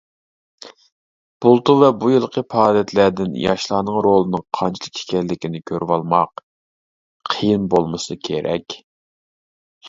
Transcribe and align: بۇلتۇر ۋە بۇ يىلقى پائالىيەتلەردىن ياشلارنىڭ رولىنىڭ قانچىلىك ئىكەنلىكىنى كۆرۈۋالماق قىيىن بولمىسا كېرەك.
بۇلتۇر 1.45 1.75
ۋە 1.81 1.89
بۇ 2.03 2.09
يىلقى 2.13 2.43
پائالىيەتلەردىن 2.53 3.35
ياشلارنىڭ 3.41 3.99
رولىنىڭ 4.07 4.45
قانچىلىك 4.61 5.03
ئىكەنلىكىنى 5.03 5.63
كۆرۈۋالماق 5.73 6.43
قىيىن 7.35 7.69
بولمىسا 7.77 8.19
كېرەك. 8.31 8.81